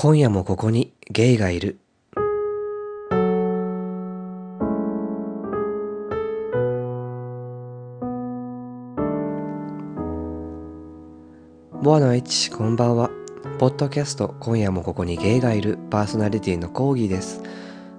[0.00, 1.80] 今夜もここにゲイがいる。
[11.82, 13.10] ボアのエッチ、こんばんは。
[13.58, 17.42] ポッドキャスト、今夜もここにゲイがいる、パーソナリティのコーギーです。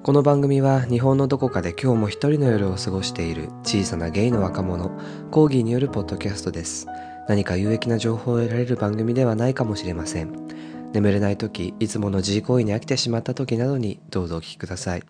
[0.01, 4.89] この番組は日本のどこかで今日も一人の夜を過ごしている小さなゲイの若者、
[5.31, 6.87] コーギーによるポッドキャストです。
[7.27, 10.47] 何か有益な情報を得られる番組ではないかもしれません。
[10.93, 15.03] 眠れない時、いつもの G 行為に飽きてしまった時などにどうぞお聞きください。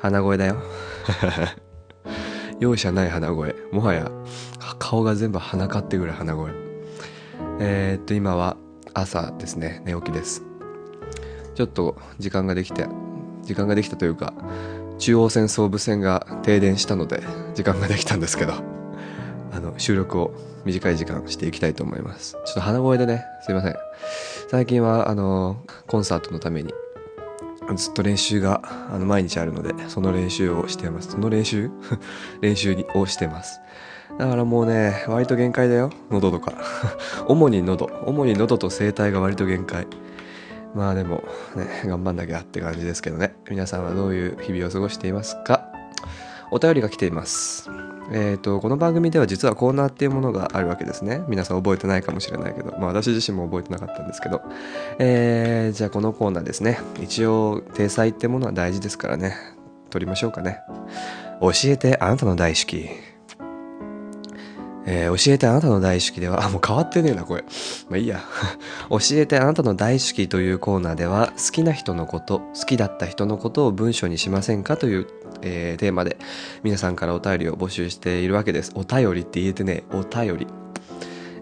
[0.00, 0.56] 鼻声だよ。
[2.58, 3.54] 容赦ない鼻声。
[3.72, 4.10] もはや
[4.78, 6.52] 顔が全部鼻かってぐらい鼻声。
[7.60, 8.56] えー、っと、今は
[8.94, 9.82] 朝ですね。
[9.84, 10.42] 寝起きです。
[11.54, 12.88] ちょっと時間ができて、
[13.42, 14.32] 時間ができたというか、
[14.98, 17.22] 中央線総武線が停電したので、
[17.54, 18.54] 時間ができたんですけど、
[19.78, 22.32] 収録を短い時間していきたいと思います。
[22.32, 23.76] ちょっと鼻声でね、すいません。
[24.50, 26.72] 最近は、あの、コンサートのために、
[27.76, 28.60] ずっと練習が
[28.92, 31.12] あの毎日あるので、その練習をしてます。
[31.12, 31.70] その練習？
[32.42, 33.60] 練習をしてます。
[34.18, 35.90] だからもうね、割と限界だよ。
[36.10, 36.52] 喉とか。
[37.28, 37.88] 主に喉。
[38.04, 39.86] 主に喉と声帯が割と限界。
[40.74, 41.22] まあでも、
[41.54, 43.34] ね、頑張んなきゃって感じですけどね。
[43.48, 45.68] 皆さんはどういう日々を過ごしていますか？
[46.50, 47.70] お便りが来ています。
[48.14, 51.22] えっ、と、この番組では実はコーナーっていうものがあるわけですね。
[51.28, 54.42] 皆さん覚えてないかもしれないけど、まあ私自身も覚えてなかったんですけど。
[54.98, 56.78] えー、じゃあこのコーナーですね。
[57.00, 59.34] 一応、体裁ってものは大事ですからね。
[59.88, 60.60] 取りましょうかね。
[61.40, 63.11] 教えてあなたの大好き。
[64.86, 67.44] えー教えてあなたの大好きでは、 あ、もう変わってねえな、これ。
[67.88, 68.20] まあいいや。
[68.90, 75.06] 教えてあなたの大好きというコーナーでは、好きな人のこと、好きだった人のことを文章にしませんかという、
[75.42, 76.16] えーテーマで、
[76.62, 78.72] 皆さんからお便りを募集しているわけです。
[78.74, 80.46] お便りって言えてね、お便り。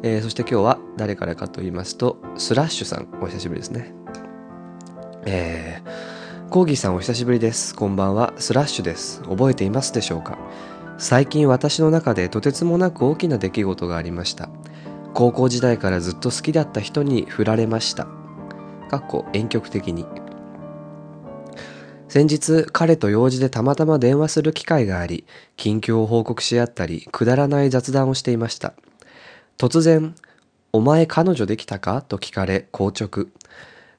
[0.03, 3.93] えーそして今日は誰からかと言いますと、スラッシュさん、お久しぶりですね。
[5.27, 7.75] えー、コーギーさんお久しぶりです。
[7.75, 9.21] こんばんは、スラッシュです。
[9.29, 10.39] 覚えていますでしょうか？
[11.03, 14.51] 最近私の中でとてつもなく大きな出来事がありました。
[15.15, 18.07] 高校時代からずっと好きだった人に振られました。
[18.91, 20.05] かっこ遠曲的に。
[22.09, 25.25] 先日彼と用事でたまたま電話する機会があり、
[25.57, 28.75] 近況を報告し合ったり、くだらない雑談をしていました。
[29.57, 30.15] 突然、
[30.71, 32.03] お前彼女できたか？
[32.03, 33.29] と聞かれ、硬直。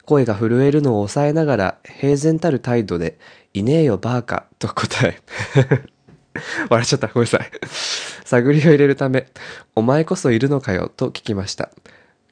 [0.06, 3.18] 声が震えるのを抑えながら、平然たる態度で、
[3.56, 5.20] いねえよバーカ、と答え。
[6.70, 7.08] 笑っちゃった。
[7.08, 7.52] ごめんなさい。
[8.26, 9.28] 探りを入れるため、
[9.76, 11.70] お前こそいるのかよ、と聞きました。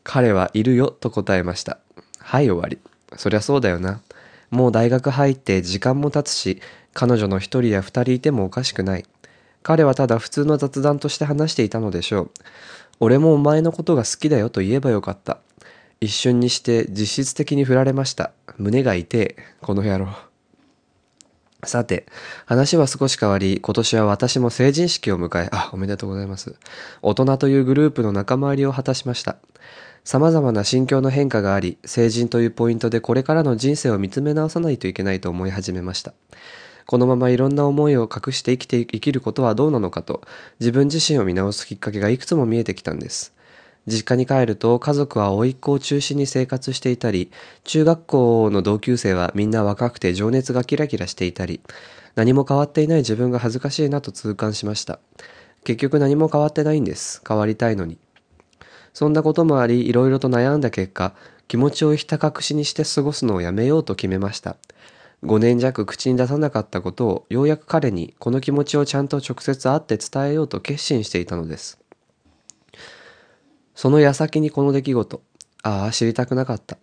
[0.04, 1.78] 彼はいるよ、と答えました。
[2.20, 2.80] はい、終わり。
[3.18, 4.02] そりゃそうだよな。
[4.50, 6.62] もう大学入って時間も経つし、
[6.94, 9.06] 彼女の一人や二人いてもおかしくない。
[9.62, 12.32] 彼はただ普通の雑談として話していたのでしょう。
[13.00, 15.40] 俺もお前のことが好きだよと言えばよかった。
[16.02, 18.32] 一瞬にして実質的に振られました。
[18.58, 20.29] 胸が痛え、この野郎。
[21.66, 22.06] さて、
[22.46, 26.56] 話は少し変わり、今年は私も成人式を迎え、あ、おめでとうございます。
[27.02, 29.36] 大人というグループの仲間入りを果たしました。
[30.06, 36.14] 様々な心境の変化があり、成人というポイントでこれからの人生を見つめ直さないといけないと思い始めました。
[36.86, 40.22] このままいろんな思いを隠して生きて生きることはどうなのかと、
[40.62, 43.34] 自分自身を見直すきっかけがいくつも見えてきたんです。
[43.88, 47.32] 実家に帰ると家族は甥っ子を中心に生活していたり、
[47.64, 51.62] 中学校の同級生はみんな若くて情熱がキラキラしていたり、
[52.16, 55.00] 何も変わっていない自分が恥ずかしいなと痛感しました。
[55.64, 57.22] 結局何も変わってないんです。
[57.28, 57.98] 変わりたいのに。
[58.94, 61.14] そんなこともあり、いろいろと悩んだ結果、
[61.48, 64.58] 気持ちをひた隠しにして過ごすのをやめようと決めました。
[65.24, 71.80] 5年弱口に出さなかったことを、ようやく彼にこの気持ちをちゃんと直接会って伝えようと決心していたのです。
[73.80, 75.22] その矢先にこの出来事。
[75.64, 76.78] ああ、知りたくなかった。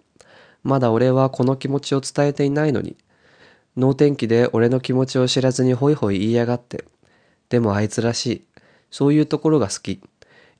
[0.62, 2.96] まだ俺はこの気持ちを伝えていないのに。
[3.76, 6.86] 能天気で俺の気持ちを知らずにホイホイ言いやがって。
[7.50, 8.44] でもあいつらしい。
[8.90, 10.00] そういうところが好き。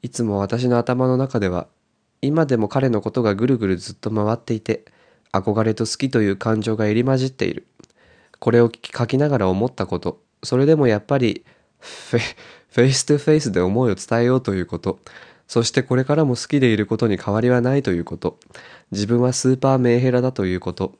[0.03, 1.69] いつも私の頭の中では、
[2.21, 4.85] 今でも彼のことがぐるぐるずっと回っていて、
[5.33, 7.67] 憧れと好きという感情が入り混じっている。
[8.41, 10.21] これを書きながら思ったこと。
[10.43, 11.47] それでもやっぱり、
[11.81, 12.21] フェ、
[12.73, 14.99] face to face で思いを伝えようということ。
[15.47, 18.39] そしてこれからも好きでいることに変わりはないということ。
[18.91, 20.95] 自分はスーパーメンヘラだということ。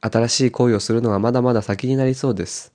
[0.00, 2.72] 新しい恋をするのはまだまだ先になりそうです。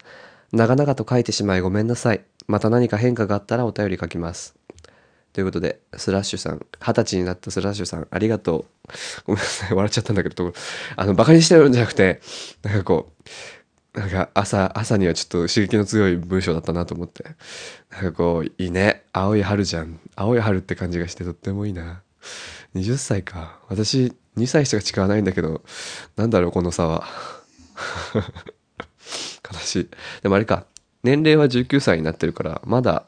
[0.51, 2.23] 長々と書いてしまいごめんなさい。
[2.47, 4.55] また何か変化があったらお便り書きます。
[5.33, 8.91] ということで、スラッシュさん、二十歳になったスラッシュさん、ありがとう。
[9.27, 10.53] ごめんなさい、笑っちゃったんだけど、
[10.97, 12.19] あの、バカにしてるんじゃなくて、
[12.63, 13.23] なんかこう、
[13.93, 17.25] なんか朝、朝にはちょっと刺激の強い文章だったなと思って。
[17.89, 19.03] なんかこう、いいね。
[19.11, 19.99] 青い春じゃん。
[20.15, 22.01] 青い春って感じがしてとってもいいな。
[22.73, 23.59] 20歳か。
[23.67, 25.61] 私、2歳しか違わないんだけど、
[26.15, 27.05] なんだろう、この差は。
[29.51, 29.89] 悲しい。
[30.21, 30.65] でもあれか。
[31.03, 33.05] 年齢は19歳になってるから、まだ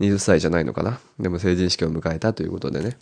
[0.00, 0.98] 20歳じゃないのかな。
[1.20, 2.96] でも成人式を迎えたということでね。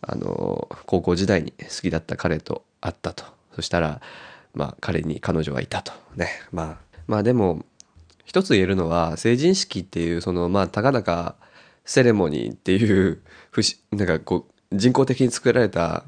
[0.00, 3.24] あの、高校時代に好きだった彼と会ったと。
[3.54, 4.00] そしたら、
[4.54, 5.92] まあ彼に彼女はいたと。
[6.16, 6.28] ね。
[6.52, 7.64] まあ、まあでも、
[8.30, 11.34] 一つ言えるのは、成人式っていう、その、まあ、たかだか、
[11.84, 13.20] セレモニーっていう、
[13.50, 16.04] ふし、 なんかこう、人工的に作られた、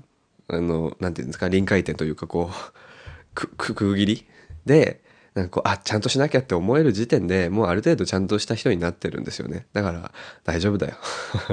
[0.47, 2.55] あの、なんていうんですか、臨界点というか、こう、
[3.35, 4.27] く、く、区切り？
[4.67, 5.03] で、
[5.35, 9.67] なんかこう、あ、ちゃんとしなきゃって思える時点でもうある程度ちゃんとした人になってるんですよね。
[9.73, 10.13] だから
[10.45, 10.97] 大丈夫だよ。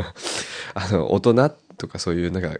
[0.76, 2.60] あの、大人とかそういうなんか、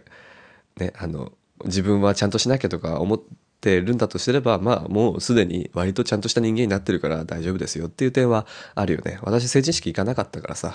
[0.78, 1.30] ね、あの、
[1.64, 3.20] 自分はちゃんとしなきゃとか思っ
[3.60, 9.18] てるんだとすれば、まあもうすでに割とちゃんとした人間になってるから大丈夫ですよっていう点はあるよね。
[9.22, 10.74] 私成人式行かなかったからさ。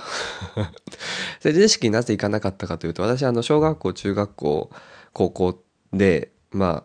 [1.42, 4.70] 成人式なぜ行かなかったかというと、私あの小学校、中学校、
[5.14, 6.84] 高校で、ま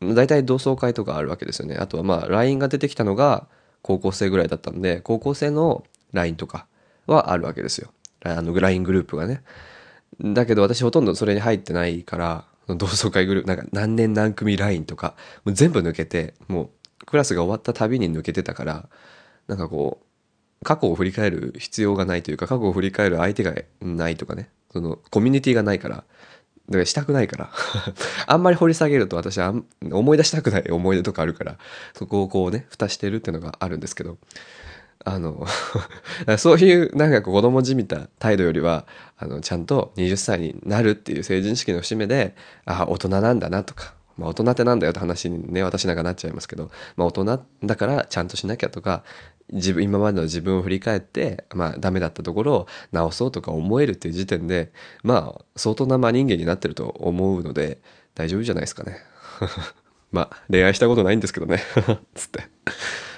[0.00, 1.76] あ、大体同窓会とかあるわけですよね。
[1.76, 3.46] あとはまあ LINE が出てきたのが
[3.82, 6.66] 高校生ぐらいだったんで、高校生の LINE とか
[7.06, 7.92] はあるわけですよ。
[8.24, 9.42] あの LINE グループがね。
[10.20, 15.14] だけど私ほとんどそれに入ってないから、同窓会グループ、なんか何年何組 LINE とか、
[15.44, 16.70] もう全部抜けて、もう
[17.06, 18.88] クラスが終わったたびに抜けてたから、
[19.48, 26.04] なんかこう、過去を振り返る必要がないというか、過去を振り返る相手がないとかね、そのコミュニティがないから、
[26.68, 27.50] だからしたくないから
[28.26, 29.52] あんまり掘り下げると私は
[29.90, 31.58] 思い出したくない思い出とかあるから、
[31.94, 34.18] そこをこうね、蓋してるっていうのがあるんですけど、
[35.04, 35.46] あの
[36.38, 42.34] そういうなんか子供じみた態度よりは、あの、ちゃんと20歳になるっていう成人式の節目で、
[42.64, 49.04] あ、大人なんだなとか、まあ大人ってなんだよって話にね、私なんかなっちゃいますけど、まあ大人だからちゃんとしなきゃとか、
[49.52, 54.72] 自分、今までの自分を振り返って、まあダメだったところを直そうとか思えるっていう時点で、
[55.02, 57.80] まあ相当な真人間になってると思うので、
[58.14, 58.98] 大丈夫じゃないですかね。
[60.12, 61.62] まあ恋愛したことないんですけどね。
[62.14, 62.44] つって。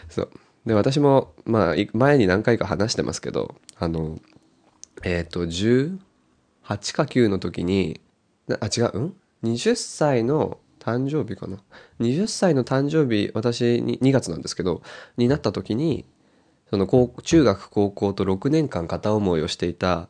[0.09, 0.31] そう。
[0.67, 4.19] で、私も、まあ前に何回か話してますけど、あの、
[5.03, 5.99] えっ、ー、と、18
[6.95, 8.01] か9の時に、
[8.61, 9.15] あ、違う、うん
[9.45, 11.59] ?20 歳の誕生日かな
[12.01, 14.83] ？20歳の誕生日、私に2月なんですけど、
[15.17, 16.07] になった時に、
[16.75, 20.09] その高中学高校と6年間片思いをしていた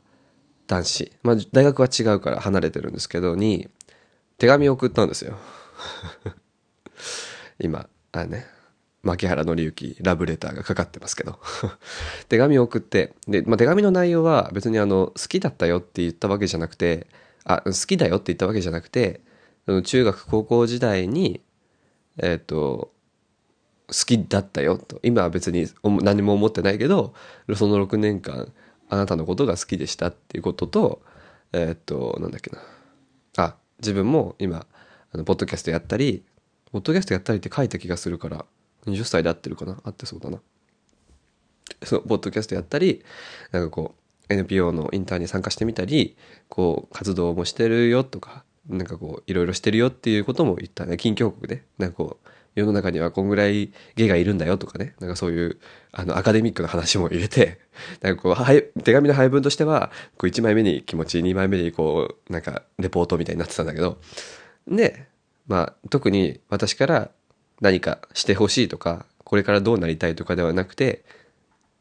[0.66, 3.68] 男子まあ大学は違うから離れてるんですけどに
[4.38, 5.36] 手紙を送ったんですよ
[7.60, 8.46] 今あね
[9.04, 11.38] 牧原紀之ラブレターがかかってますけど。
[12.28, 17.06] 手紙を送ってで、まあ、手紙の内容は別にあの好きだったよって言ったわけじゃなくて
[17.44, 19.20] あ好きだよって言ったわけじゃなくて
[19.84, 21.42] 中学高校時代に
[22.18, 22.92] えっ、ー、と
[23.88, 24.98] 好きだったよと。
[25.02, 25.68] 今は別に
[26.02, 27.14] 何も思ってないけど
[27.54, 28.52] その6年間
[28.88, 31.02] あなたのことが好きでしたっていうことと
[31.52, 32.58] えー、っとなんだっけな。
[33.36, 34.66] あ自分も今
[35.12, 36.24] あのポッドキャストやったり
[36.72, 38.44] ポッドキャストやったりって書いた気がするから
[38.86, 39.80] 20歳で合ってるかな？
[39.84, 40.40] 合ってそうだな。
[41.82, 43.04] そうポッドキャストやったり
[43.52, 43.94] なんかこ
[44.28, 46.16] う NPO のインターンに参加してみたり
[46.48, 50.96] こう活動もしてるよとかなんかこういろいろしてるよっていうことも言ったね。
[50.96, 55.58] 近況国でなんかこう世の中にはこんぐらいゲイがいるんだよとかね、なんかそういう、
[55.92, 57.58] あの、アカデミックな話も入れて、
[58.00, 63.98] なんかこう、はい手紙の配分としては、こう1枚目に気持ち、2枚目にこう、なんか、レポートみたいになってたんだけど、
[64.68, 65.08] で、
[65.48, 67.10] まあ、特に私から
[67.64, 71.02] 何かしてほしいとか、これからどうなりたいとかではなくて、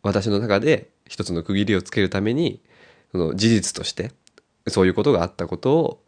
[0.02, 2.62] 私の中で一つの区切りをつけるために、
[3.12, 4.12] その事実として、
[4.70, 6.04] そういうことがあったことを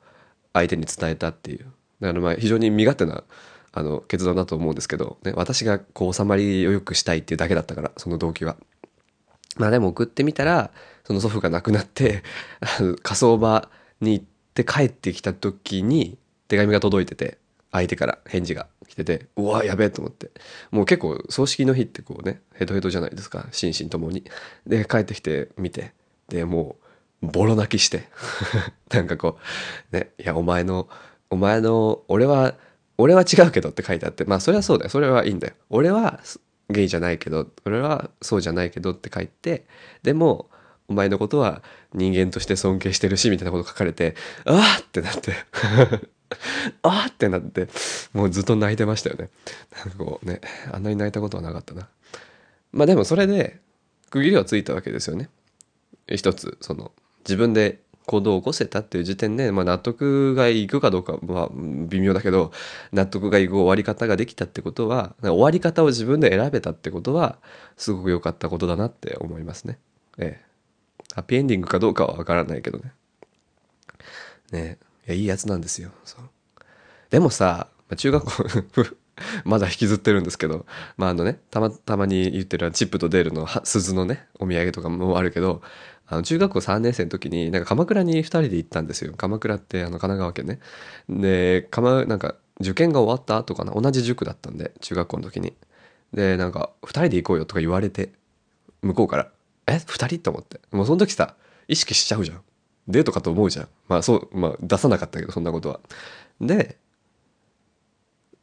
[0.54, 1.66] 相手に伝えたっていう。
[2.00, 3.26] だからまあ非常に身勝手な
[3.74, 8.56] あの決断だと思うんですけど、ね、私がこう収まりを良くしたいっていうだけだったからその動機は。
[9.58, 10.72] まあでも送ってみたら
[11.04, 12.24] その祖父が亡くなって
[13.04, 16.18] 火葬場に行って帰ってきた時に
[16.48, 17.38] 手紙が届いてて
[17.76, 20.32] 相手から返事が来ててうわやべえと思って
[20.72, 24.24] もう結構葬式の日ってこうねヘトヘトじゃないですか心身ともに。
[24.66, 25.94] で帰ってきて見て
[26.30, 26.78] でも
[27.22, 28.10] うボロ泣きして
[28.92, 29.38] なんかこ
[29.92, 30.88] うねいやお前の
[31.30, 32.56] お前の俺は
[32.98, 34.90] 俺は違うけどって書いてあって、まあそれはそうだよ。
[34.90, 35.54] それはいいんだよ。
[35.70, 36.22] 俺は
[36.70, 39.66] ゲイじゃないけど、俺はそうじゃないけどって書いて、
[40.04, 40.50] でも、
[40.88, 41.64] お前のことは
[41.94, 44.16] 人間として尊敬してるし、みたいなこと書かれて、
[44.46, 45.34] ああってなって
[46.82, 47.68] ああってなって、
[48.14, 49.30] もうずっと泣いてましたよね。
[49.76, 50.42] なんかこうね、
[50.72, 51.88] あんなに泣いたことはなかったな。
[52.72, 53.60] まあでもそれで、
[54.10, 55.30] 区切りはついたわけですよね。
[56.08, 56.92] 一つ、その、
[57.24, 62.52] 自分で行動を起こせたっていう時点で、まあ、納得がいくかどうかは微妙だけど
[62.92, 67.38] 納得がいく終わり方ができたってことは終わり方を自分で選べたってことは
[67.78, 69.80] すごく良かったことだなって思いますね。
[70.18, 70.46] ええ。
[71.14, 72.94] ハッピーエンディングかどうかはわからないけどね。
[74.52, 75.92] ねいやいいやつなんですよ
[77.10, 78.86] でもさ中学校
[79.46, 80.66] まだ引きずってるんですけど、
[80.98, 85.62] まああのね、たま、たまに言ってるチップとデールの鈴のね、お土産とかもあるけど、
[86.08, 89.14] あの中学校3年生の時に、なんか鎌倉に2人で行ったんですよ。
[89.16, 90.60] 鎌倉ってあの神奈川県ね。
[91.10, 93.74] で、鎌、なんか受験が終わった後かな。
[93.74, 95.56] 同じ塾だったんで、中学校の時に。
[96.14, 98.12] で、なんか2人で行こうよとか言われて、
[98.82, 99.32] 向こうから、
[99.68, 100.20] え ?2 人？
[100.20, 100.60] と思って。
[100.72, 101.36] もうその時さ、
[101.68, 102.42] 意識しちゃうじゃん。
[102.88, 103.68] デートかと思うじゃん。
[103.88, 105.80] まあそう、まあ出さなかったけど、そんなことは。
[106.40, 106.78] で、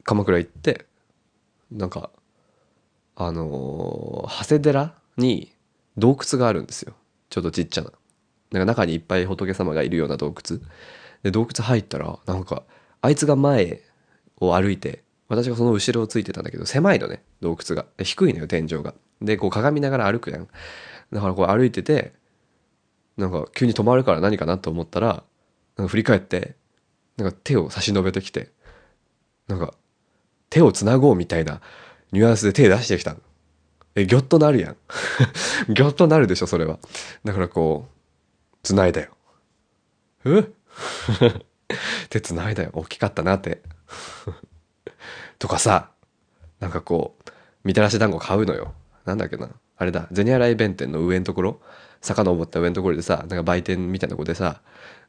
[0.04, 0.86] 鎌倉行って
[1.70, 2.10] なんか
[3.16, 5.52] あのー、長谷寺に
[5.96, 6.94] 洞窟があるんですよ。
[7.30, 7.90] ちょっとちっちゃな。
[8.50, 10.60] なんか中にいっぱい仏様がいるような洞窟。
[11.22, 12.64] で洞窟入ったらなんか
[13.00, 13.80] あいつが前
[14.38, 17.86] を歩いて私がその後ろをついてたんだけど狭いのね洞窟が。
[18.02, 18.94] 低いのよ天井が。
[19.20, 20.48] でこう鏡ながら歩くやん。
[21.12, 22.12] だからこう歩いてて
[23.16, 25.22] なんか急に止まるから何かなと思ったら
[25.76, 26.56] なんか振り返って
[27.16, 28.48] なんか手を差し伸べてきて
[29.48, 29.74] なんか
[30.50, 31.60] 手をつなごうみたいな
[32.12, 33.20] ニュアンスで手出してきたの。
[33.94, 34.76] え、ぎょっとなるやん。
[35.72, 36.78] ぎょっとなるでしょ、それは。
[37.24, 39.16] だからこう、つないだよ。
[40.24, 40.44] え？
[42.10, 42.70] 手つないだよ。
[42.74, 43.62] 大きかったなって。
[45.38, 45.90] とかさ、
[46.60, 47.30] なんかこう、
[47.64, 48.74] みたらし団子買うのよ。
[49.04, 49.50] なんだっけな。
[49.76, 51.60] あれだ、銭洗弁店の上のところ、
[52.02, 54.60] 坂登った上のところでさ、なんか売店みたいなとこでさ、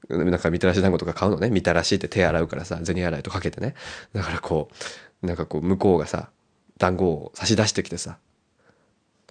[0.09, 1.49] なんかみたらし団子とか買うのね。
[1.49, 3.73] みたらしって手洗うからさ、銭洗いとかけてね。
[4.13, 4.75] だからこう、
[5.23, 6.29] なんかこう向こうがさ
[6.77, 8.17] 団子を差し出してきてさ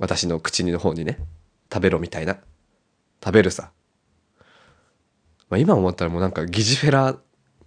[0.00, 1.18] 私の口の方にね
[1.72, 2.38] 食べろみたいな
[3.22, 3.70] 食べるさ、
[5.50, 7.20] まあ、今思ったらもうなんか疑似フェラフ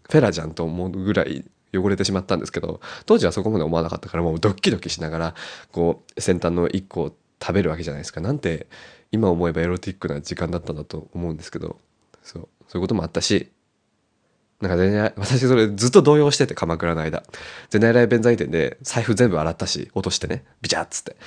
[0.10, 5.36] ェラじゃんと思うぐらい汚れてしまったんですけど当時はそこまで思わなかったからもうドッキドキしながら
[5.72, 8.68] こう先端の1個を食べるわけじゃないですかなんて
[9.16, 11.78] 今思えばエロティックな時間だったんだと思うんですけど
[12.22, 13.52] そうそういうこともあったし
[14.62, 17.24] なんか全然、私それずっと動揺してて、鎌倉の間。
[17.70, 21.18] 全然来弁財店で財布全部洗ったし、落としてね、ビチャッつって。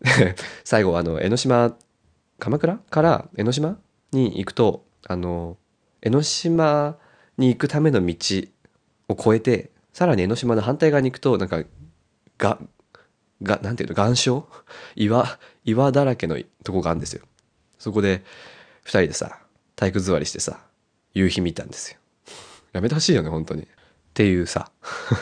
[0.64, 1.76] 最後、あの、江ノ島、
[2.38, 3.78] 鎌倉から江ノ島
[4.12, 5.56] に行くと、あの、
[6.02, 6.96] 江ノ島
[7.36, 8.14] に行くための道
[9.08, 11.64] を越えて、さらに江ノ島の反対側に行くと、なんか、
[12.38, 12.58] が、
[13.42, 14.48] が、なんていうの、岩礁？
[14.96, 17.22] 岩、岩だらけのとこがあるんですよ。
[17.78, 18.24] そこで、
[18.82, 19.38] 二人でさ、
[19.76, 20.60] 体育座りしてさ、
[21.14, 21.98] 夕日見たんですよ。
[22.72, 23.62] やめてほしいよね、本当に。
[23.62, 23.66] っ
[24.14, 24.70] ていうさ、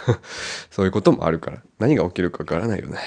[0.70, 2.98] そういうこともあるから、何が起きるかわからないよね。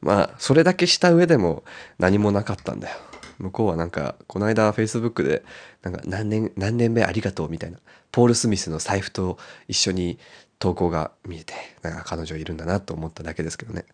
[0.00, 1.64] まあ、それだけした上でも
[1.98, 2.96] 何もなかったんだよ。
[3.38, 5.44] 向こうはなんか、この間 Facebook で、
[5.82, 7.78] なんか何年、何年目ありがとうみたいな、
[8.10, 10.18] ポール・スミスの財布と一緒に
[10.58, 13.84] 投稿が見えて、なんか彼女いるんだなと思っただけですけどね。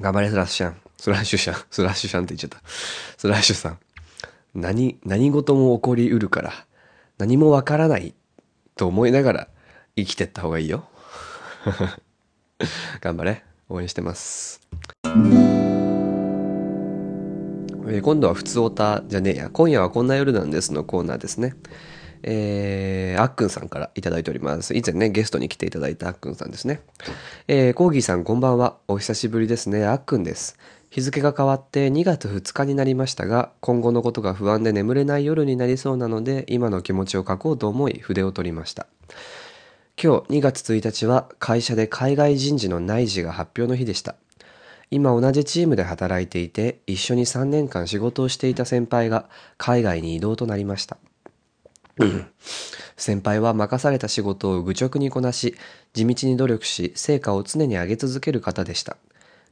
[0.00, 0.76] 頑張れスラッシュシャン。
[0.96, 1.64] スラッシュシャン。
[1.70, 2.62] スラッシュシャンって言っちゃった。
[3.18, 3.78] スラッシュさん。
[4.54, 6.52] 何、何事も起こりうるから、
[7.18, 8.14] 何もわからない
[8.76, 9.48] と思いながら
[9.96, 10.88] 生きてった方がいいよ。
[13.00, 13.44] 頑張れ。
[13.68, 14.60] 応援してます。
[17.88, 19.50] え今度は普通オタじゃねえや。
[19.50, 21.54] 今夜はこんな夜なんですのコーナーですね。
[22.22, 24.74] えー、あっくんさんからいただいております。
[24.74, 26.80] 以前ね、ゲストに来ていただいたあっくんさんですね。
[27.48, 28.76] えー、コーギーさんこんばんは。
[28.88, 29.84] お久しぶりですね。
[29.84, 30.58] あっくんです。
[30.90, 38.88] 日付が変わって2月2日になりましたが今後のことが不安で眠れない夜になりそうなので今の気持ちを書こうと思い筆を取りました
[40.02, 44.16] 今日2月1日は会社で海外人事の内示が発表の日でした
[44.90, 50.96] 今同じチームで働いていて一緒に3年間仕事をしていた先輩が海外に移動となりました
[52.96, 55.54] 先輩は任された仕事を愚直にこなし
[55.92, 58.96] 地道に努力し成果を常に上げ続ける方でした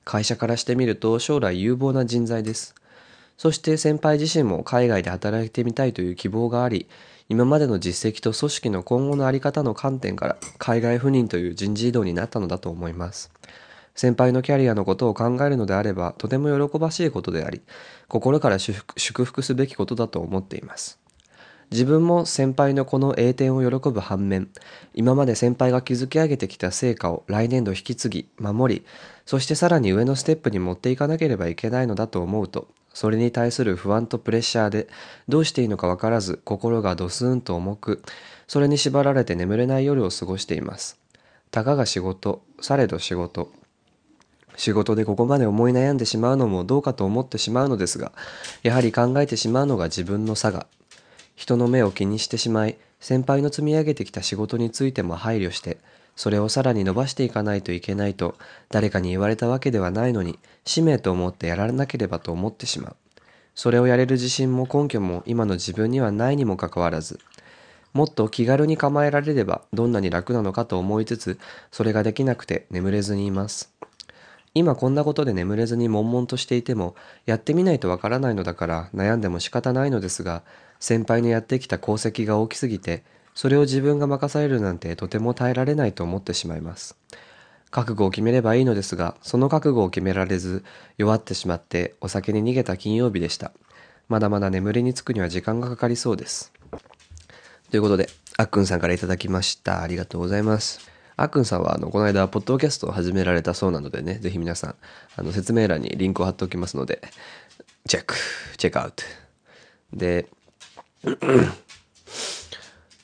[0.09, 2.75] 会社からしてみると将来有望な人材です。
[3.37, 6.89] そして先輩自身も海外で働いてみたいという希望があり、
[7.29, 13.31] 今までの実績と組織の今後の在り方の観点から海外赴任という人事異動になったのだと思います。
[13.95, 17.61] 先輩のキャリアのことを考えるのであればとても喜ばしいことであり、
[18.09, 20.99] 心から祝福すべきことだと思っています。
[21.71, 24.49] 自分も先輩のこの栄転を喜ぶ反面、
[24.95, 28.85] 今まで先輩が築き上げてきた成果を来年度引き継ぎ、守り、
[29.27, 34.89] そしてさらに上のステップに持っていかなければいけないのだと思うと、それに対する不安とプレッシャーで、
[35.29, 38.03] どうしていいのかわからず、心がドスンと重く、
[38.47, 40.99] それに縛られて眠れない夜を過ごしています。
[41.51, 43.53] たかが仕事、されど仕事。
[44.57, 48.13] 仕事でここまで思い悩んでしまうのもどうかと思ってしまうのですが、
[48.63, 50.67] やはり考えてしまうのが自分の差が、
[51.39, 55.79] 人の目を気にしてしまい、先輩の積み上げてきた仕事についても配慮して、
[56.17, 58.35] それをさらに伸ばしていかないといけないと
[58.71, 62.97] 誰かに言われたわけではないのに、使命と思ってやらなければと思ってしまう。
[63.55, 67.21] それをやれる自信も根拠も今の自分にはないにもかかわらず、
[67.93, 71.39] もっと気軽に構えられればどんなに楽なのかと思いつつ、
[71.71, 73.73] それができなくて眠れずにいます。
[74.55, 80.43] 今こんなことで眠れずに悶々としていても、やってみないとわからないのだから悩んでも仕方ないのですが、
[80.81, 83.03] 先輩のやってきた功績が大きすぎて、
[83.35, 86.97] それを自分が任されるなんてとても耐えられないと思ってしまいます。
[87.71, 90.65] 覚悟を決めればいいのですが、その覚悟を決められず、
[90.97, 93.53] 弱ってしまってお酒に逃げた金曜日でした。
[94.09, 96.53] まだまだ眠りにつくには時間がかかりそうです。
[97.71, 98.09] ということで、
[98.39, 99.83] あっくんさんから頂きました。
[99.83, 100.81] ありがとうございます。
[101.17, 104.75] あっくんさんは、あの、この間、ポッドキャストを始められたそうなのでね、ぜひ皆さん、
[105.17, 107.03] あの、説明欄にリンクを貼っておきますので、
[107.87, 108.15] チェック、
[108.57, 109.05] チェックアウト。
[109.93, 110.29] で、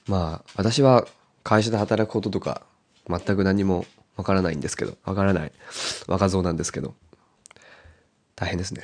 [0.06, 1.06] まあ、私は
[1.42, 2.66] 会社で働くこととか、
[3.08, 3.86] 全く何も
[4.16, 5.52] わからないんですけど、わからない
[6.06, 6.94] 若造なんですけど、
[8.36, 8.82] 大変ですね。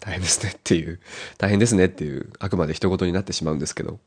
[0.00, 1.00] 大変ですね っていう、
[1.38, 3.98] 大変ですねっていう、あくまで一言になってしまうんですけど、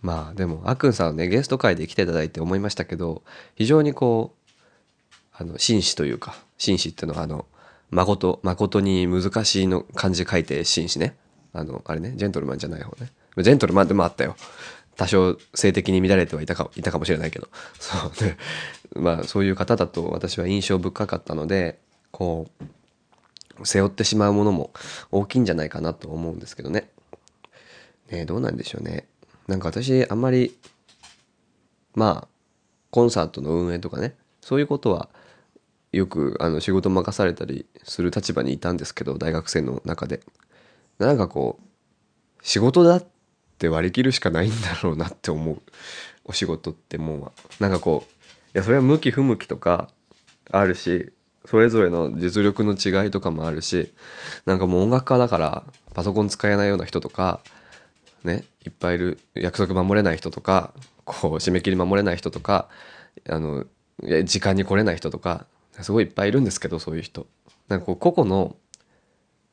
[0.00, 3.22] まあでも、あっくんさんね、ゲスト会で来ていただいて思いましたけど、
[3.54, 4.52] 非常にこう、
[5.32, 7.46] あの、紳士というか、紳士っていうのはあの、
[7.90, 11.16] 誠、誠に難しいの漢字書いて紳士ね。
[11.52, 13.12] あの、あれね、ジェントルマンじゃない方ね。
[13.38, 14.36] ジェントルマンでもあったよ。
[14.96, 17.48] 多少性的に乱れてはいたかいたかもしれないけど。
[17.78, 18.24] そう。
[18.24, 18.36] ね
[18.94, 21.78] まあそういう方だと私は印象深かったので
[22.10, 22.46] こ
[23.58, 24.70] う背負ってしまうものも
[25.10, 26.90] 大きいんじゃないかなと思うんですけどね。
[28.10, 29.06] ねどうなんでしょうね。
[29.48, 30.56] なんか私あんまり
[31.94, 32.28] まあ
[32.90, 35.08] コンサートの運営とかねそういうことは
[35.92, 40.20] よくあの仕事任されたりする立場にいたんですけど大学生の中で。
[40.98, 41.64] なんかこう
[42.42, 43.06] 仕事だっ
[43.62, 45.62] て割り切るしかないんだろうなって思う
[46.24, 48.10] お仕事ってもうなんかこう
[48.54, 49.88] いやそれは向き不向きとか
[50.50, 51.12] あるし
[51.44, 53.92] それぞれの実力の違いとかもあるし
[54.44, 55.64] なんかもう音楽家だから
[55.94, 57.40] パソコン使えないような人とか
[58.24, 60.72] ねいっぱいいる約束守れない人とか
[61.04, 62.68] こう締め切り守れない人とか
[63.28, 63.64] あの
[64.24, 65.46] 時間に来れない人とか
[65.80, 67.26] すごいいっぱいいるんですけどそういう人。
[67.68, 68.56] なんかこう個々の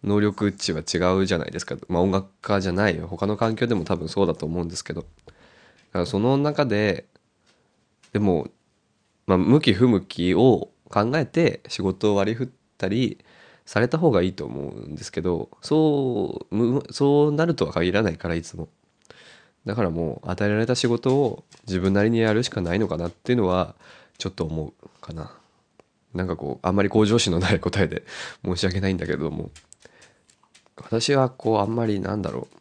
[0.03, 1.75] 能力値は違うじゃないですか。
[1.87, 3.07] まあ音楽家じゃないよ。
[3.07, 5.01] 他の環境でも多分そうだと思うんですけど。
[5.01, 5.07] だ
[5.93, 7.05] からその中で、
[8.13, 8.47] でも、
[9.27, 13.23] まあ向き不向きを考えて仕事を割り振ったり
[13.65, 18.69] された方がいいと思うんですけど、そう、そうなるとは限らないからいつも。
[19.65, 23.75] だからもう与えられた仕事を自分なりにやるしかないのかなっていうのは
[24.17, 25.31] ちょっと思うかな。
[26.13, 28.03] なんかこう、あんまり向上心のない答えで
[28.43, 29.51] 申し訳ないんだけども。
[30.83, 32.55] 私はこうあんまりなんだろう。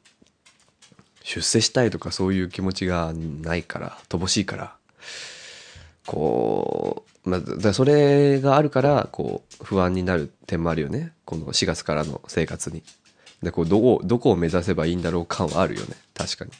[1.22, 4.74] 出世したいとかそういう気持ちがないから乏しいから。
[6.06, 11.12] こう、まあ、それがあるからこう不安になる点もあるよね。
[11.26, 12.82] この4月からの生活に。
[13.42, 15.96] でこうどこどこを目指せばいいんだろう感はあるよね。
[16.14, 16.50] 確かに。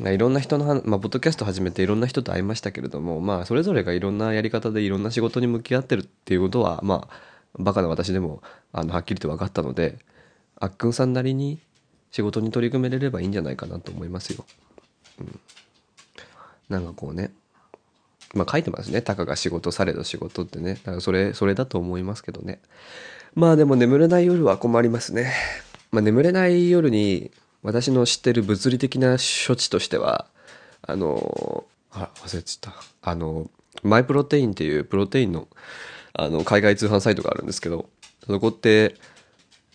[0.00, 9.98] ね、いろんな人の、まあ、ポッドキャスト始めていろんな人と会いましたけれども、まあ、それぞれがいろんなやり方でいろんな仕事に向き合ってるっていうことは、まあ、バカな私でもあのはっきりと分かったので
[10.56, 11.58] あっくんさんなりに
[12.10, 14.44] 仕事に取り組めれればいいんじゃないかなと思いますよ。
[15.20, 15.40] うん、
[16.68, 17.32] なんかこうね
[18.34, 19.00] まあ書いてますね。
[19.00, 20.74] たかが仕事されど仕事ってね。
[20.74, 22.60] だからそれ、それだと思いますけどね。
[23.34, 25.32] まあでも眠れない夜は困りますね。
[25.92, 27.30] まあ眠れない夜に
[27.62, 30.26] 私の知ってる物理的な処置としては、
[30.82, 32.74] あの、あ、忘れてた。
[33.02, 33.50] あの、
[33.82, 35.48] マイプロテインっていうプロテインの
[36.14, 37.88] あの、海外通販サイトがあるんですけど、
[38.26, 38.94] そこって、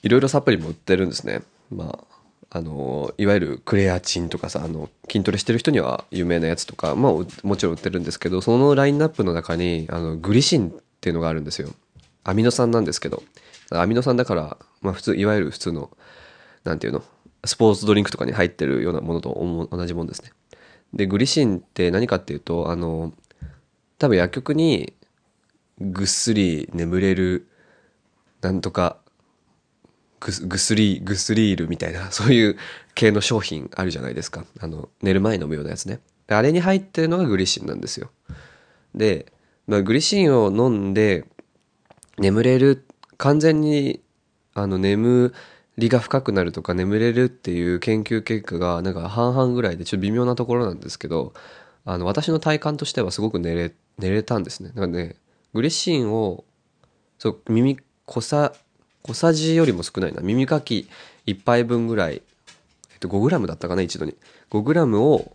[0.01, 1.41] いろいろサプリも売ってるんですね。
[1.69, 11.69] まあ、あの、いわゆるクレアチンとかさ、あの、筋トレしてる人には有名なやつとか、まあ、もちろん売ってるんですけど、そのラインナップの中に、あの、グリシンっていうのがあるんですよ。
[12.23, 13.21] アミノ酸なんですけど、
[13.71, 15.91] アミノ酸だから、まあ普通、いわゆる普通の、
[16.63, 17.03] なんていうの、
[17.45, 20.31] スポーツドリンクとかに入ってるようなものと同じもんですね。
[20.93, 23.13] で、グリシンって何かっていうと、あの、
[23.97, 24.93] 多分薬局に
[25.79, 27.47] ぐっすり眠れる、
[28.41, 28.97] なんとか、
[30.19, 32.57] ぐ、ぐっすり、ぐっすりールみたいな、 そういう
[32.95, 34.45] 系の商品あるじゃないですか。
[34.59, 35.99] あの、寝る前に飲むようなやつね。
[36.27, 38.11] あれに入ってるのがグリシンなんですよ。
[38.93, 39.31] で、
[39.67, 41.25] まあ、グリシンを飲んで、
[42.17, 42.85] 眠れる、
[43.17, 44.01] 完全に、
[44.53, 45.33] あの、眠
[45.77, 51.33] りが深くなるとか眠れるっていう研究結果が、なんか半々ぐらいで、ちょっと微妙なところなんですけど、
[51.85, 54.69] あの、私の体感としてはすごく寝れ、寝れたんですね。
[54.69, 55.15] だからね、
[55.53, 56.43] グリシンを
[57.17, 58.53] そう耳小さ
[59.03, 60.21] 小さじよりも少ないな。
[60.21, 60.87] 耳かき
[61.25, 62.21] 1杯分ぐらい、
[62.91, 64.15] えっと、5g だったかな一度に。
[64.51, 65.31] 5g を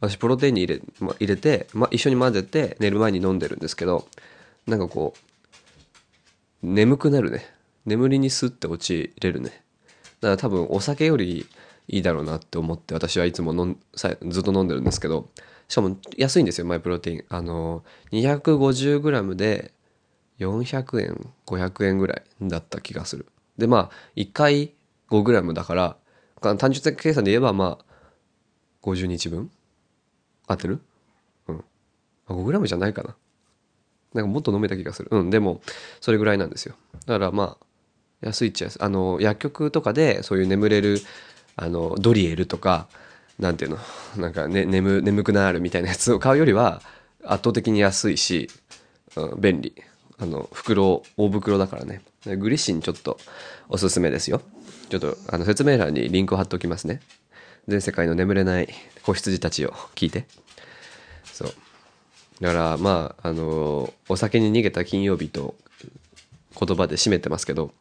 [0.00, 4.06] 私プロテインに入れ,、ま、入れて、ま、一緒に混ぜて寝る前に飲んでるんですけど
[4.66, 5.14] なんかこ
[6.62, 7.46] う眠くなるね。
[7.86, 9.62] 眠りにスッて陥れるね。
[10.20, 11.46] だから多分お酒より
[11.88, 13.78] いいだろうなって思って私はいつも飲ん
[14.30, 15.30] ずっと飲んでるんですけど
[15.68, 17.24] しかも安いんですよマイプロテイン。
[17.28, 19.72] あの 250g で
[20.38, 23.26] 400円500円ぐらいだった気がする。
[23.58, 24.72] でまあ1回
[25.10, 25.96] 5g だから
[26.56, 27.84] 単純計算で言えばまあ
[28.82, 29.50] 50日分
[30.46, 30.80] 合ってる？
[31.48, 31.64] うん。
[32.28, 33.16] 5g じゃないかな。
[34.14, 35.08] なんかもっと飲めた気がする。
[35.10, 35.60] うんでも
[36.00, 36.76] それぐらいなんですよ。
[37.04, 37.66] だからまあ
[38.22, 38.78] 安いっちゃ安い。
[38.80, 41.00] あの薬局とかでそういう眠れる
[41.56, 42.88] あのドリエルとか
[43.38, 43.78] なんていうの？
[44.16, 46.82] なんか、ね、眠眠くなるみたいなやつを買うよりは
[47.24, 48.50] 圧倒的に安いし、
[49.16, 49.74] うん、便利。
[50.20, 52.02] あの袋大袋だからね。
[52.24, 53.18] グリシンちょっと
[53.68, 54.42] おすすめですよ。
[54.88, 57.00] ちょっとあの説明欄にリンクを貼っておきますね。
[57.68, 58.68] 全世界の眠れない
[59.04, 60.26] 子羊たちを聞いて。
[61.24, 61.54] そう。
[62.40, 65.54] だからまああのお酒に逃げた金曜日と
[66.58, 67.72] 言葉で締めてますけど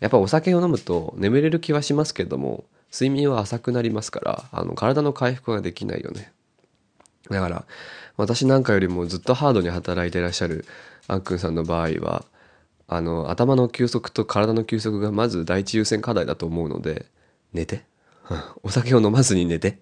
[0.00, 2.64] やっぱお酒を飲むと眠れる気はしますけども
[2.94, 6.32] 睡眠は浅くなりますからあの体の回復ができないよね。
[7.28, 7.64] だから
[8.16, 10.64] 私なんかよりもずっとハードに働いていらっしゃる
[11.08, 12.24] あっくんさんの場合は
[12.86, 17.06] あの頭の休息と体の休息がまず第一優先課題だと思うので
[17.52, 17.82] 寝て。
[18.62, 19.78] お酒を飲まずに寝て。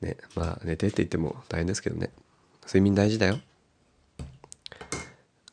[0.00, 2.10] ねまあ寝てって言っても大変ですけどね。
[2.66, 3.40] 睡眠大事だよ。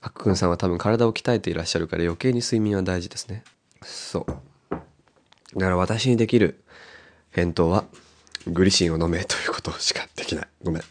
[0.02, 3.44] あっくんさんは多分体を鍛えていらっしゃるから余計に睡眠は大事ですね。
[3.82, 4.49] そう。
[5.56, 6.64] だから私にできる
[7.32, 7.86] 返答は
[8.48, 10.48] グリシンを飲めということしかできない。
[10.64, 10.84] ごめん。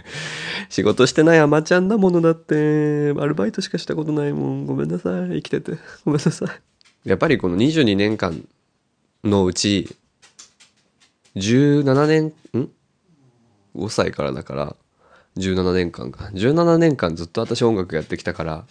[0.68, 3.10] 仕事してない甘ちゃんだものだって。
[3.18, 4.66] アルバイトしかしたことないもん。
[4.66, 5.28] ごめんなさい。
[5.28, 5.78] 生きてて。
[6.04, 7.08] ごめんなさい。
[7.08, 8.46] やっぱりこの22年間
[9.24, 9.96] のうち
[11.36, 12.68] 17年ん
[13.76, 14.76] ？5歳からだから
[15.36, 16.30] 17年間か。
[16.32, 18.66] 17年間ずっと私音楽やってきたから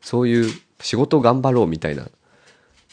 [0.00, 2.08] そういう仕事頑張ろうみたいな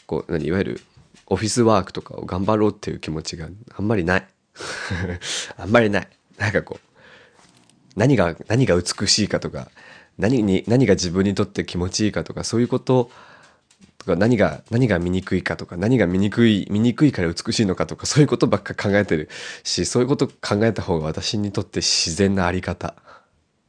[0.06, 0.46] こう何？
[0.46, 0.80] いわゆる
[1.26, 4.26] オフィスワークとかを頑張ろうっていう気持ちがあんまりない。
[5.56, 6.08] あんまりない。
[6.38, 6.98] なんかこう
[7.96, 9.70] 何が何が美しいかとか
[10.18, 13.10] 何に何が自分にとって気持ちいいかとかそういうこと
[13.98, 19.28] とか何が何が醜いかとか何が醜い醜いから美しいのかとかそういうことばっか考えてる
[19.64, 22.94] しそういうこと考えた方が私にとって自然なあり方。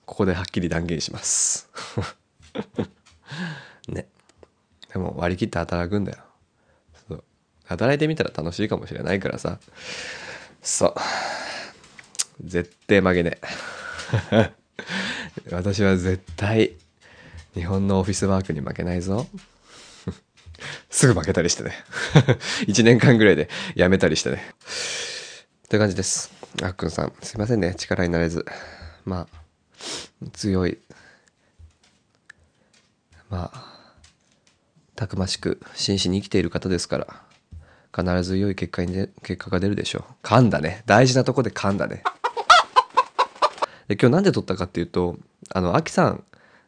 [0.07, 1.69] ここではっきり断言します。
[3.89, 4.07] ね。
[4.93, 6.19] でも割り切って働くんだよ。
[7.67, 9.59] 働いてみたら楽しいかもしれないからさ。
[10.61, 10.95] そう。
[12.43, 13.39] 絶対負けね
[14.33, 14.51] え。
[15.51, 16.73] 私は絶対
[17.53, 19.27] 日本のオフィスワークに負けないぞ。
[20.89, 21.73] すぐ負けたりしてね。
[22.67, 24.55] 1年間ぐらいで辞めたりしてね。
[25.69, 26.31] という感じです。
[26.63, 27.75] あっくんさんすいませんね。
[27.75, 28.45] 力になれず。
[29.05, 30.79] まあ強い。
[33.29, 33.77] まあ
[34.95, 37.26] たくましく真摯に生きている方ですから
[37.97, 40.13] 必ず良い結果にで結果が出るでしょう。
[40.21, 40.83] 噛んだね。
[40.85, 42.03] 大事なとこで噛んだね。
[43.87, 45.17] で今日なんで撮ったかっていうと
[45.53, 46.23] あのアキさん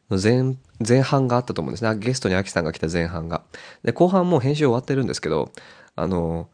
[0.09, 1.95] の前前半があったと思うんですね。
[1.99, 3.43] ゲストにアキさんが来た前半が。
[3.83, 5.51] で後半もう編集終わってるんですけど
[5.95, 6.49] あの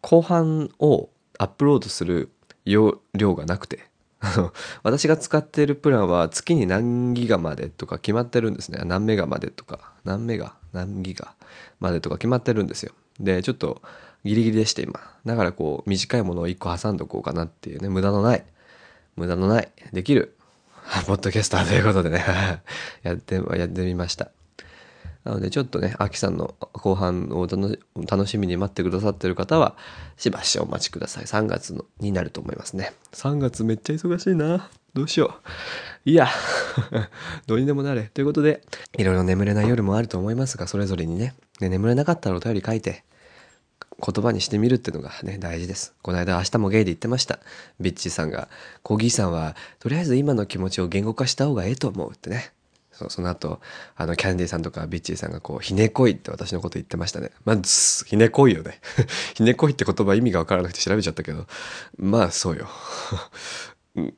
[0.00, 2.30] 後半をアップロードする
[2.64, 3.84] 容量がなくて。
[4.82, 8.80] 私が使っているプランは月に何ギガまでとか決まってるんですね。
[8.84, 9.92] 何メガまでとか。
[10.04, 10.54] 何メガ？
[10.72, 11.34] 何ギガ
[11.78, 12.92] までとか決まってるんですよ。
[13.20, 13.82] でちょっと
[14.26, 18.44] ギリギリでして今だからこう短いものを1個挟んどこうかなっていうね無駄のない
[19.16, 20.36] 無駄のないできる
[21.06, 22.24] ポッドキャスターということでね
[23.02, 24.30] やってやってみました
[25.26, 29.76] なのでちょっとね、アキさんの後半を楽しみに待ってくださってる方は、
[30.16, 31.24] しばしお待ちください。
[31.24, 32.92] 3月のになると思いますね。
[33.12, 34.70] 3月めっちゃ忙しいな。
[34.94, 35.34] どうしよ
[36.06, 36.10] う。
[36.10, 36.28] いや、
[37.48, 38.04] どうにでもなれ。
[38.04, 38.62] ということで、
[38.96, 43.02] いろいろ眠れない夜もあると思いますが、それぞれにね、で眠れなかったらお便り書いて、
[44.04, 45.94] 言葉にしてみるっていうのがね、大事です。
[46.02, 47.38] この間、明日もゲイで言ってました。
[47.80, 48.48] ビッチーさんが、
[48.82, 52.52] コギーさんは、とりあえず今の気持ちを言語化した方がええと思うってね。
[52.96, 53.60] そその後
[53.94, 57.56] あのキャンディーさんとかビッチーさんがこうひねこいって私のこと言ってましたねまあ
[58.06, 58.80] ひねこいよね
[59.36, 61.46] ひねこいって言葉意味がわからなくて調べちゃったけど
[61.98, 62.68] まあそうよ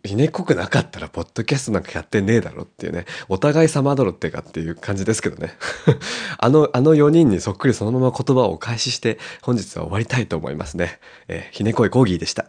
[0.05, 3.05] ひねこくなかったらポッドキャストなんかやってねえだろっていうね。
[3.29, 5.55] お互い様だろってかっていう感じですけどね。
[6.39, 12.47] あのあの4人にそっくりそのまま言葉をお返しして本日は終わりたいと思いますね、えー、ひねこいコーギーでした。